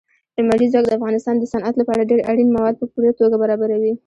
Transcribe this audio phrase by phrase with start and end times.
[0.37, 3.93] لمریز ځواک د افغانستان د صنعت لپاره ډېر اړین مواد په پوره توګه برابروي.